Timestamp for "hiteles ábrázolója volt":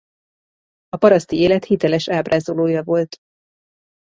1.65-3.15